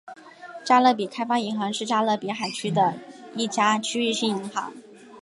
[0.65, 2.95] 加勒比开发银行是加勒比海地区的
[3.35, 4.73] 一家区域性银行。